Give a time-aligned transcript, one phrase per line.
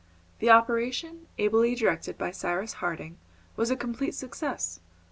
[0.39, 3.19] The operation, ably directed by Cyrus Harding,
[3.55, 4.79] was a complete success.